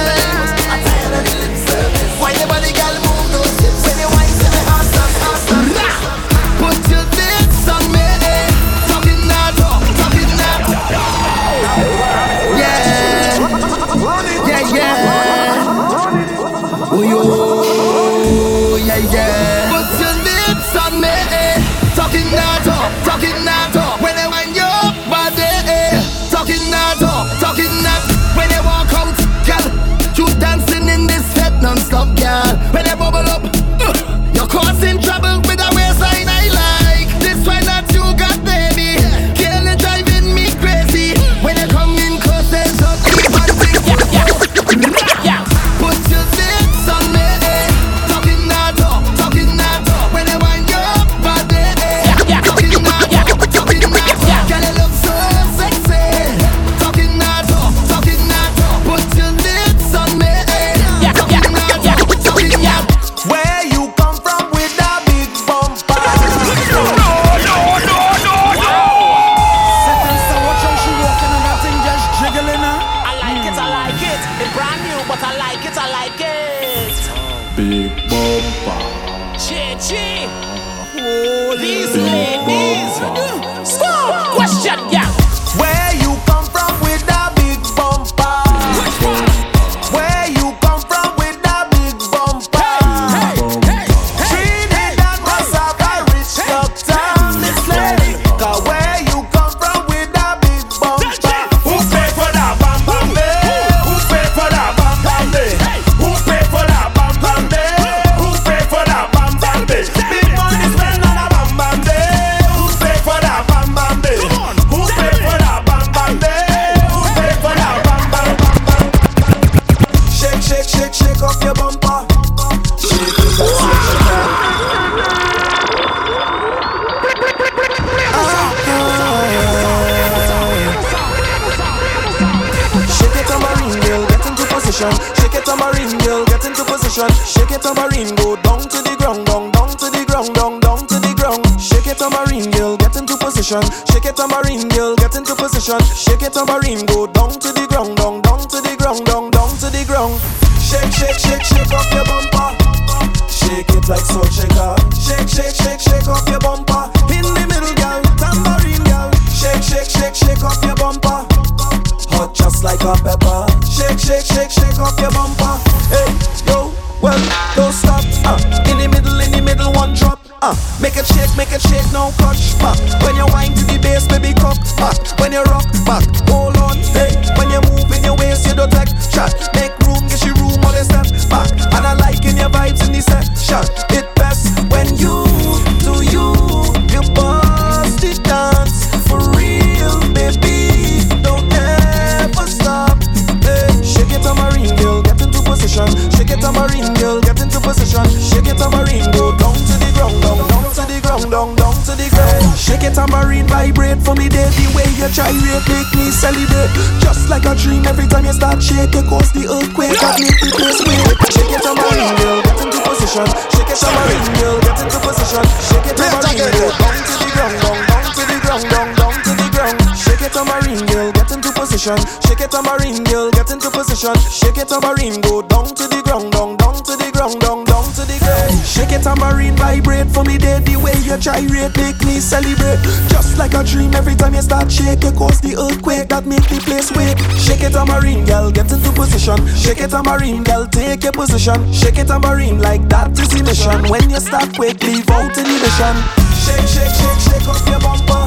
it 224.61 224.69
tambourine, 224.69 225.19
go 225.21 225.41
down 225.41 225.65
to 225.65 225.87
the 225.89 226.01
ground, 226.05 226.31
down, 226.31 226.55
down 226.57 226.75
to 226.85 226.93
the 226.93 227.09
ground, 227.11 227.41
down, 227.41 227.65
down 227.65 227.83
to 227.97 228.05
the 228.05 228.17
ground. 228.21 228.53
Shake 228.61 228.93
it 228.93 229.01
tambourine, 229.01 229.55
vibrate 229.57 230.09
for 230.13 230.23
me, 230.23 230.37
day. 230.37 230.59
The 230.61 230.77
way 230.77 230.93
you 231.01 231.17
gyrate, 231.17 231.73
make 231.77 231.97
me 232.05 232.21
celebrate. 232.21 232.77
Just 233.09 233.37
like 233.37 233.53
a 233.53 233.63
dream, 233.63 233.93
every 233.95 234.13
time 234.15 234.35
you 234.35 234.41
start 234.41 234.71
shake, 234.71 235.03
you 235.03 235.11
cause 235.17 235.41
the 235.41 235.57
earthquake 235.57 236.09
that 236.09 236.25
make 236.25 236.45
the 236.45 236.61
place 236.61 236.93
wake. 236.93 237.17
Shake 237.41 237.65
it 237.65 237.73
tambourine, 237.73 238.25
girl, 238.25 238.51
get 238.51 238.71
into 238.71 238.91
position. 238.93 239.41
Shake 239.57 239.81
it 239.81 239.89
tambourine, 239.89 240.43
girl, 240.43 240.67
take 240.67 241.03
your 241.03 241.13
position. 241.13 241.57
Shake 241.73 241.97
it 241.97 242.07
tambourine, 242.07 242.61
like 242.61 242.85
that 242.89 243.17
is 243.17 243.29
the 243.33 243.41
mission. 243.41 243.89
When 243.89 244.09
you 244.09 244.21
start 244.21 244.53
quake, 244.53 244.81
leave 244.85 245.09
out 245.09 245.33
inhibition. 245.33 245.95
Shake, 246.37 246.67
shake, 246.69 246.93
shake, 246.93 247.19
shake 247.25 247.47
off 247.49 247.65
your 247.65 247.81
bumper. 247.81 248.23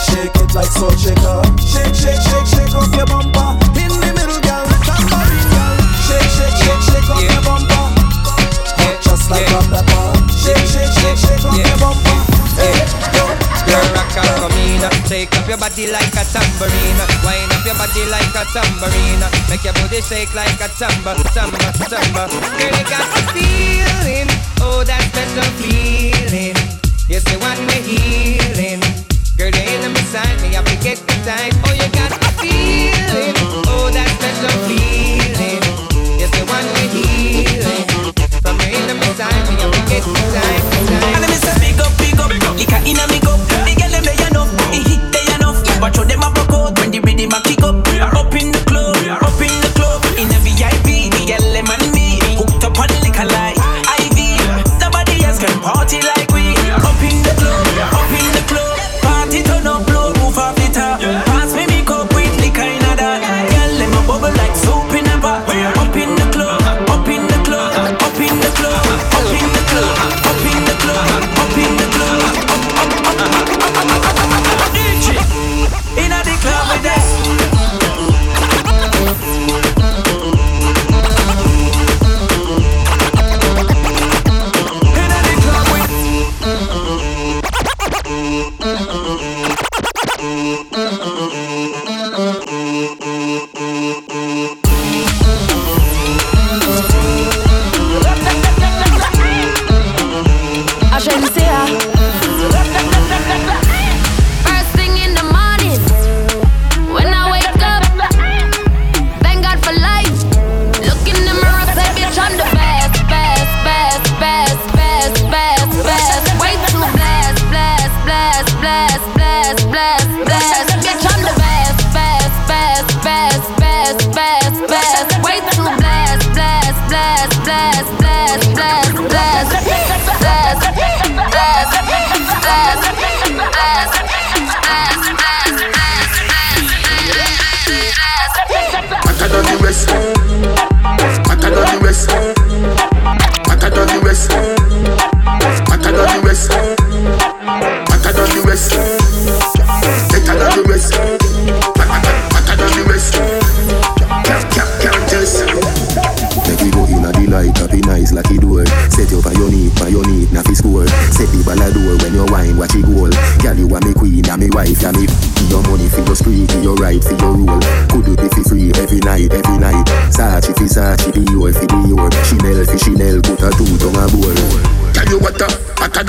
Shake 0.00 0.32
it 0.32 0.50
like 0.56 0.72
salt 0.72 0.96
shaker. 0.96 1.44
Shake, 1.60 1.92
shake, 1.92 2.20
shake, 2.24 2.48
shake 2.48 2.74
off 2.74 2.88
your 2.96 3.06
bumper. 3.06 3.61
Shake 15.12 15.36
up 15.36 15.46
your 15.46 15.58
body 15.58 15.86
like 15.92 16.08
a 16.16 16.24
tambourine. 16.24 17.00
Wind 17.22 17.52
up 17.52 17.64
your 17.66 17.76
body 17.76 18.04
like 18.08 18.34
a 18.34 18.44
tambourine. 18.48 19.20
Make 19.48 19.62
your 19.62 19.74
booty 19.74 20.00
shake 20.00 20.34
like 20.34 20.58
a 20.60 20.68
tambour, 20.72 21.14
tambour, 21.36 21.72
tambour. 21.84 22.26
Girl, 22.32 22.72
you 22.72 22.84
got 22.88 23.04
to 23.12 23.20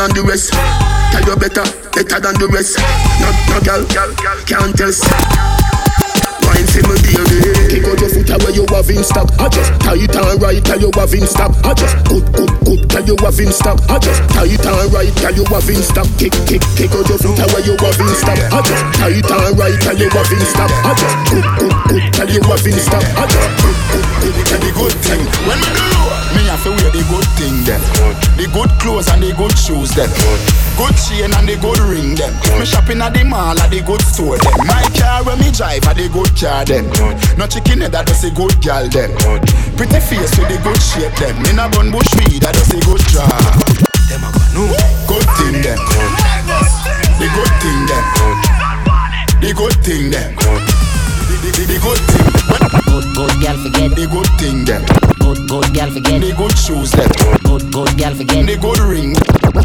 than 0.08 0.16
the 0.20 0.24
rest. 0.28 0.51
Tell 0.51 1.24
you 1.24 1.36
better, 1.39 1.64
better 1.95 2.20
than 2.20 2.36
the 2.36 2.47
rest. 2.51 2.76
No, 3.24 3.30
no, 3.56 3.58
girl, 3.64 3.84
can't 4.43 4.76
test. 4.76 5.08
Wine 6.43 6.68
for 6.68 6.84
me, 6.84 6.99
baby. 7.08 7.56
Kick 7.72 7.88
out 7.88 7.95
your 8.04 8.12
foot 8.12 8.32
away, 8.36 8.51
you 8.51 8.66
have 8.68 8.89
in 8.91 8.99
stock. 8.99 9.32
I 9.39 9.47
just 9.47 9.72
tight 9.80 10.12
and 10.12 10.41
right, 10.43 10.60
tell 10.60 10.82
you 10.82 10.91
have 10.99 11.14
in 11.16 11.24
stock. 11.24 11.56
I 11.64 11.72
just 11.72 11.95
good, 12.12 12.26
good, 12.36 12.51
good, 12.68 12.82
tell 12.91 13.06
you 13.08 13.16
have 13.24 13.39
in 13.39 13.51
stock. 13.56 13.80
I 13.88 13.95
just 14.04 14.20
tight 14.36 14.60
and 14.60 14.91
right, 14.91 15.14
tell 15.24 15.32
you 15.32 15.45
have 15.47 15.70
in 15.72 15.80
stock. 15.80 16.10
Kick, 16.20 16.36
kick, 16.51 16.64
kick 16.76 16.91
out 16.91 17.08
your 17.08 17.20
foot 17.24 17.39
away, 17.39 17.64
you 17.64 17.80
have 17.80 17.99
in 18.04 18.12
stock. 18.20 18.39
I 18.51 18.60
just 18.60 18.84
tight 18.99 19.24
and 19.24 19.56
right, 19.56 19.78
tell 19.80 19.95
you 19.95 20.12
have 20.12 20.32
in 20.36 20.43
stock. 20.51 20.72
I 20.84 20.91
just 20.99 21.16
good, 21.32 21.47
good, 21.64 21.76
good, 21.88 22.04
tell 22.12 22.28
you 22.28 22.43
have 22.43 22.68
in 22.68 22.76
stock. 22.76 23.06
I 23.16 23.24
just 23.32 23.47
good, 23.64 23.78
good, 23.88 24.06
good, 24.20 24.36
tell 24.51 24.60
the 24.60 24.72
good 24.76 24.95
thing. 24.99 25.24
When 25.47 25.60
me 25.64 25.70
do 25.72 26.33
to 26.64 26.72
wear 26.72 26.91
the 26.95 27.03
good 27.11 27.28
thing 27.36 27.59
then. 27.68 27.84
The 28.39 28.47
good 28.55 28.72
clothes 28.80 29.11
and 29.11 29.20
the 29.20 29.36
good 29.36 29.51
shoes 29.59 29.91
then. 29.91 30.07
Good 30.80 30.95
chain 30.95 31.32
and 31.36 31.43
the 31.43 31.59
good 31.59 31.80
ring 31.84 32.16
them. 32.16 32.32
Me 32.55 32.66
shopping 32.66 33.03
at 33.03 33.11
the 33.11 33.28
mall 33.28 33.59
at 33.59 33.68
the 33.68 33.84
good 33.84 33.99
store 33.99 34.39
them. 34.39 34.55
My 34.64 34.80
car 34.95 35.28
when 35.28 35.43
me 35.43 35.51
drive 35.51 35.84
at 35.84 35.99
the 35.99 36.07
good 36.07 36.32
car 36.39 36.64
them. 36.64 36.88
No 37.36 37.51
chicken 37.51 37.84
head 37.84 37.91
that 37.91 38.07
does 38.07 38.24
a 38.24 38.32
good 38.32 38.55
girl 38.64 38.88
them. 38.88 39.11
Pretty 39.76 39.99
face 39.99 40.32
with 40.39 40.47
the 40.47 40.57
good 40.64 40.80
shape 40.80 41.11
them. 41.20 41.36
Me 41.43 41.51
na 41.51 41.68
bun 41.68 41.91
bush 41.91 42.07
weed 42.16 42.39
that 42.39 42.55
does 42.55 42.72
a 42.72 42.80
good 42.88 43.03
job. 43.11 43.28
Them 44.07 44.24
a 44.24 44.32
no 44.55 44.64
good 45.03 45.28
thing 45.36 45.59
them. 45.59 45.80
The 47.20 47.28
good 47.28 47.53
thing 47.59 47.82
them. 47.91 48.05
The 49.43 49.51
good 49.51 49.76
thing 49.84 50.03
them. 50.16 50.32
The, 50.39 51.36
the, 51.43 51.64
the 51.68 51.78
good 51.84 51.99
thing. 52.07 52.33
Good, 52.48 53.06
good 53.16 53.34
girl 53.41 53.58
forget 53.58 53.91
the 53.96 54.08
good 54.12 54.28
thing 54.39 54.66
them. 54.66 54.84
Good, 55.20 55.48
good 55.48 55.74
girl 55.74 55.89
forget 55.91 56.22
the 56.22 56.34
good 56.36 56.58
shoes 56.58 56.91
them. 56.91 57.10
Good, 57.44 57.72
good 57.72 57.98
girl 57.98 58.14
forget 58.16 58.46
the 58.46 58.58
good 58.58 58.80
ring. 58.80 59.14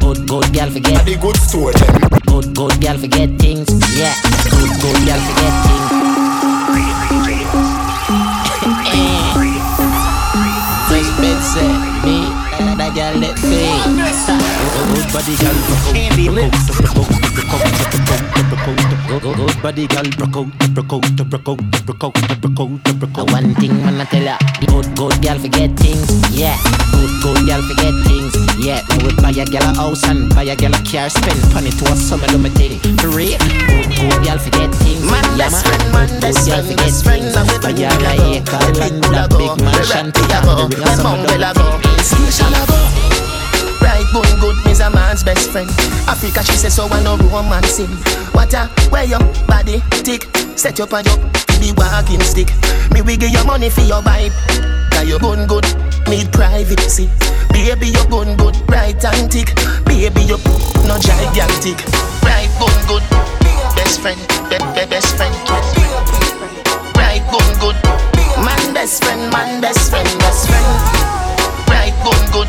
Good, 0.00 0.26
good 0.28 0.52
girl 0.52 0.70
forget 0.70 1.04
the 1.04 1.16
good 1.16 1.36
store 1.36 1.72
them. 1.72 1.98
Good, 2.26 2.54
good 2.54 2.80
girl 2.80 2.98
forget 2.98 3.30
things. 3.38 3.68
Yeah, 3.96 4.14
good, 4.50 4.70
good 4.80 4.98
girl 5.06 5.20
forget 5.26 5.54
things. 5.66 5.88
Fresh 10.88 11.10
bed 11.20 11.40
set 11.44 11.68
me 12.04 12.24
and 12.58 12.80
that 12.80 12.94
girl 12.94 13.14
let 13.20 13.36
me. 13.44 13.68
Good 14.94 15.08
body 15.12 15.36
girl 15.36 17.27
Good, 17.48 19.22
good, 19.22 19.36
good 19.36 19.62
body 19.62 19.86
girl 19.86 20.04
broke 20.16 20.36
out, 20.36 20.74
broke 20.74 20.92
out, 20.92 21.16
broke 21.16 21.48
out, 21.48 21.58
broke 21.86 22.04
out, 22.04 22.14
broke 22.40 22.60
out, 22.60 22.98
broke 23.00 23.18
out. 23.18 23.32
One 23.32 23.54
thing 23.54 23.72
man 23.84 24.00
I 24.00 24.04
tell 24.04 24.22
ya, 24.22 24.36
good, 24.66 24.84
good 24.96 25.16
girl 25.22 25.38
forget 25.38 25.72
things. 25.80 26.08
Yeah, 26.30 26.56
good, 26.92 27.10
good 27.22 27.46
girl 27.48 27.62
forget 27.64 27.94
things. 28.04 28.32
Yeah, 28.60 28.84
me 28.92 29.04
would 29.04 29.16
buy 29.16 29.30
a 29.30 29.44
girl 29.48 29.64
a 29.64 29.72
house 29.74 30.04
and 30.04 30.28
buy 30.34 30.44
a 30.44 30.56
girl 30.56 30.74
a 30.74 30.80
car, 30.84 31.08
spend 31.08 31.40
money 31.54 31.70
to 31.70 31.84
a 31.88 31.96
summer 31.96 32.26
do 32.28 32.38
me 32.38 32.50
thing. 32.50 32.78
For 33.00 33.08
real, 33.08 33.38
good, 33.40 33.88
good 33.96 34.18
girl 34.24 34.38
forget 34.38 34.70
things. 34.84 35.02
Man 35.08 35.24
yeah, 35.38 35.48
best 35.48 35.64
friend, 35.64 35.84
man 35.92 36.08
good, 36.08 36.20
best 36.20 36.44
good 36.44 36.52
girl 36.52 36.62
friend, 36.62 36.68
forget 36.68 36.84
best 36.84 37.04
friend. 37.04 37.22
things. 37.22 37.34
Now 37.34 37.44
we 37.48 37.56
Buy 37.64 37.72
a 37.72 37.88
will 37.88 38.04
like 38.04 38.20
go, 38.20 38.28
acre 38.36 38.64
land, 38.76 39.04
a 39.08 39.24
a 39.24 39.28
go, 39.28 39.38
big 39.40 39.54
mansion, 39.64 40.06
rap 40.06 40.14
put 40.14 40.32
a 40.32 40.38
on 40.38 40.44
go, 40.44 40.54
the 40.56 40.66
ring, 40.68 40.84
the 40.84 40.84
a 40.84 40.96
summer 40.96 41.16
mum 41.16 41.24
do 41.24 41.32
will 41.32 41.42
me 41.42 41.48
a 41.48 41.50
go, 41.56 41.66
thing. 41.80 41.98
station 42.04 42.52
a 42.52 42.62
go. 42.68 43.17
Right, 43.80 44.04
good, 44.12 44.28
good, 44.40 44.56
me's 44.64 44.80
a 44.80 44.90
man's 44.90 45.22
best 45.22 45.50
friend. 45.50 45.68
Africa, 46.08 46.42
she 46.44 46.52
say 46.52 46.68
so 46.68 46.86
I 46.90 47.02
no 47.02 47.16
romance 47.16 47.78
him. 47.78 47.90
What 48.32 48.54
a 48.54 48.66
where 48.90 49.04
your 49.04 49.20
body 49.46 49.82
tick, 50.02 50.24
set 50.56 50.80
up 50.80 50.92
and 50.92 51.06
up 51.08 51.20
the 51.60 51.74
walking 51.76 52.20
stick. 52.22 52.50
Me 52.92 53.02
we 53.02 53.16
give 53.16 53.30
you 53.30 53.44
money 53.44 53.70
for 53.70 53.82
your 53.82 54.02
vibe. 54.02 54.32
Cause 54.92 55.08
you 55.08 55.18
gun 55.18 55.46
good, 55.46 55.66
need 56.08 56.32
privacy. 56.32 57.08
Baby, 57.50 57.88
you 57.94 58.04
gun 58.10 58.36
good, 58.36 58.56
right 58.70 58.98
and 59.04 59.30
tick. 59.30 59.54
Baby, 59.84 60.22
you 60.26 60.38
no 60.86 60.98
gigantic. 60.98 61.78
Right, 62.22 62.50
gun 62.58 62.76
good, 62.86 63.04
best 63.74 64.00
friend, 64.00 64.18
be, 64.50 64.58
be, 64.74 64.82
best 64.90 65.16
friend. 65.16 65.34
Right, 66.96 67.22
gun 67.30 67.48
good, 67.62 67.76
man 68.42 68.74
best 68.74 69.02
friend, 69.04 69.30
man 69.32 69.60
best 69.60 69.90
friend, 69.90 70.08
best 70.18 70.48
friend. 70.48 70.66
Right, 71.68 71.94
gun 72.02 72.22
good, 72.32 72.48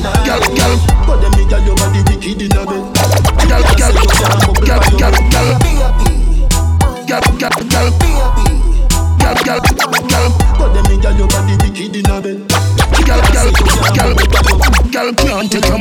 Girl, 0.00 0.40
girl, 0.56 0.76
But 1.06 1.20
them 1.20 1.48
girl, 1.48 1.60
your 1.60 1.76
body 1.76 2.00
wicked 2.08 2.40
in 2.40 2.52
a 2.56 2.64
bed. 2.64 2.84
girl, 3.44 3.62
girl, 3.76 3.92
girl, 4.64 4.80
girl, 4.96 5.12
girl, 5.28 5.99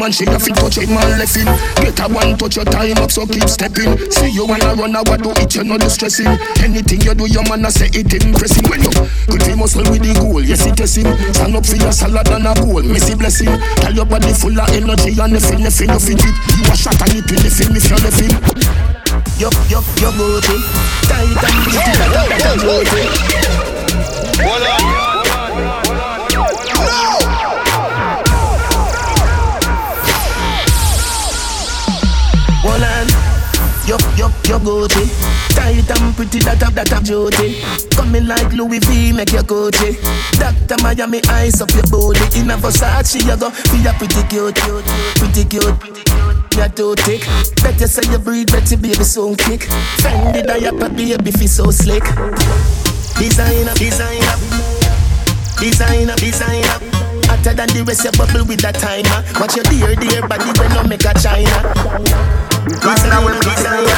man, 0.10 0.12
she 0.12 0.26
a 0.26 0.40
fit 0.40 0.56
touch 0.56 0.78
it, 0.78 0.90
man 0.90 1.20
left 1.20 1.38
in. 1.38 1.46
Get 1.84 2.00
a 2.00 2.08
one 2.10 2.38
touch 2.38 2.56
your 2.56 2.66
time 2.66 2.98
up, 2.98 3.12
so 3.12 3.26
keep 3.26 3.48
stepping. 3.48 3.98
See 4.12 4.30
you 4.30 4.46
wanna 4.46 4.74
run, 4.74 4.96
I 4.96 5.04
do 5.04 5.32
it, 5.38 5.56
you 5.56 5.64
know 5.64 5.78
the 5.78 5.90
stressing. 5.90 6.28
Anything 6.64 7.02
you 7.02 7.14
do, 7.14 7.28
your 7.30 7.44
man 7.50 7.66
a 7.66 7.72
say 7.72 7.90
it 7.94 8.14
impressing. 8.14 8.66
When 8.70 8.82
you 8.82 8.92
good 9.30 9.44
for 9.44 9.56
muscle 9.56 9.86
with 9.90 10.02
the 10.02 10.14
goal, 10.18 10.42
yes 10.42 10.66
it 10.66 10.80
is 10.80 10.96
him. 10.98 11.10
Stand 11.34 11.56
up 11.56 11.66
for 11.66 11.78
your 11.78 11.92
salad 11.92 12.28
and 12.30 12.48
a 12.48 12.54
goal, 12.58 12.82
messy 12.84 13.16
blessing. 13.16 13.54
Tell 13.82 13.94
your 13.94 14.06
body 14.06 14.34
full 14.34 14.58
of 14.58 14.70
energy 14.74 15.14
and 15.20 15.38
feel, 15.38 15.62
the 15.62 15.70
fit 15.70 16.24
it. 16.26 16.36
You 16.58 16.66
a 16.66 16.76
shot 16.76 17.02
and 17.06 17.22
it 17.22 17.30
film 17.30 17.76
if 17.78 17.90
you're 17.90 18.02
film. 18.10 18.34
Yup, 19.38 19.56
yup, 19.70 19.86
yup, 20.02 20.16
to 20.18 20.56
tight 21.06 21.38
and 21.38 21.58
pretty, 21.64 21.94
that 21.98 22.58
go 22.60 22.84
to. 22.84 23.02
Hold 24.42 24.64
on. 24.64 25.09
Yup, 34.50 34.64
yup, 34.64 34.66
yup, 34.66 34.66
go 34.66 34.88
to 34.88 35.30
tight 35.54 36.02
and 36.02 36.16
pretty, 36.16 36.40
that 36.40 36.58
that 36.60 36.74
that 36.74 36.88
that 36.90 37.04
beauty. 37.06 37.62
Coming 37.94 38.26
like 38.26 38.52
Louis 38.52 38.80
V, 38.80 39.14
make 39.14 39.32
your 39.32 39.44
Gucci. 39.44 39.94
Doctor 40.40 40.82
Miami, 40.82 41.22
eyes 41.30 41.62
up 41.62 41.70
your 41.72 41.86
body. 41.86 42.26
In 42.34 42.50
a 42.50 42.58
Versace, 42.58 43.22
you 43.22 43.38
go 43.38 43.50
feel 43.52 43.86
a 43.86 43.94
pretty 43.94 44.26
cute, 44.26 44.56
cute, 44.56 44.86
pretty 45.22 45.46
cute. 45.46 45.78
You're 46.58 46.70
too 46.70 46.96
thick. 47.06 47.22
Better 47.62 47.88
say 47.88 48.10
you 48.12 48.18
breathe, 48.18 48.48
better 48.48 48.78
baby 48.78 49.04
so 49.04 49.36
kick. 49.36 49.70
Fendi 50.02 50.42
diaper, 50.42 50.90
baby 50.90 51.32
feel 51.32 51.48
so 51.48 51.70
slick. 51.70 52.04
Designer, 53.22 53.74
designer, 53.78 54.36
designer, 55.62 56.16
designer. 56.16 56.89
Hotter 57.40 57.56
than 57.56 57.72
the 57.72 57.88
rest, 57.88 58.04
you 58.04 58.12
bubble 58.20 58.44
with 58.44 58.60
that 58.68 58.76
timer. 58.76 59.24
Watch 59.40 59.56
your 59.56 59.64
dear, 59.72 59.96
dear 59.96 60.20
body 60.28 60.52
when 60.60 60.76
you 60.76 60.84
make 60.92 61.08
a 61.08 61.16
China. 61.16 61.56
Designer, 62.68 63.32
designer, 63.40 63.96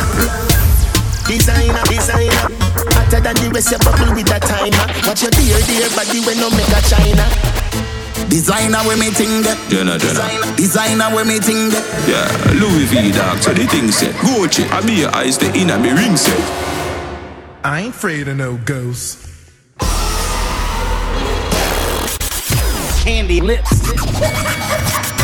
designer, 1.25 1.81
designer. 1.89 2.45
Hotter 2.93 3.17
than 3.17 3.33
the 3.41 3.49
rest, 3.49 3.73
you 3.73 3.81
bubble 3.81 4.13
with 4.13 4.29
that 4.29 4.45
timer. 4.45 4.85
Watch 5.09 5.25
your 5.25 5.33
dear, 5.33 5.57
dear 5.65 5.89
body 5.97 6.21
when 6.21 6.37
you 6.37 6.53
make 6.53 6.69
a 6.69 6.85
China. 6.85 7.25
Designer 8.29 8.77
where 8.85 9.01
me 9.01 9.09
ting 9.09 9.41
that. 9.41 9.57
Jenna, 9.73 9.97
Jenna. 9.97 10.21
Designer 10.53 11.09
where 11.09 11.25
me 11.25 11.41
ting 11.41 11.73
that. 11.73 11.81
Yeah, 12.05 12.29
Louis 12.61 12.85
V 12.93 13.09
dog, 13.09 13.41
so 13.41 13.57
the 13.57 13.65
thing 13.65 13.89
said. 13.89 14.13
Gucci, 14.21 14.69
I 14.69 14.85
be 14.85 15.01
your 15.01 15.09
eyes, 15.17 15.41
the 15.41 15.49
inner 15.57 15.81
me 15.81 15.89
ring 15.89 16.13
set. 16.13 16.37
I 17.65 17.89
ain't 17.89 17.95
afraid 17.97 18.27
of 18.27 18.37
no 18.37 18.61
ghosts. 18.61 19.17
Candy 23.01 23.41
lips. 23.41 23.81